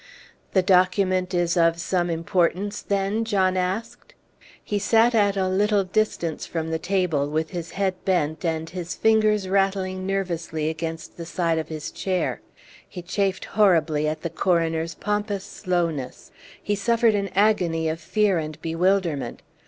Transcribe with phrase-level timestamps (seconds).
[0.53, 4.15] "The document is of some importance, then?" John asked.
[4.63, 8.95] He sat at a little distance from the table, with his head bent, and his
[8.95, 12.41] fingers rattling nervously against the side of his chair.
[12.89, 16.31] He chafed horribly at the coroner's pompous slowness.
[16.63, 19.43] He suffered an agony of fear and bewilderment.